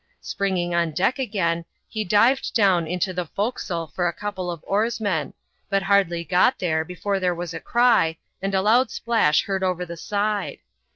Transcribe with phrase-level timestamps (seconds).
[0.23, 5.31] Springing on deck again, he dived down into the forecastle for a couple of oarsmen,
[5.69, 9.85] but hardly got there before there was a cry, and a loud splash heard over
[9.85, 10.57] the side.